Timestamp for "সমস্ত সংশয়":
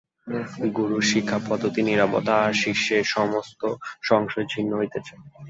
3.07-4.47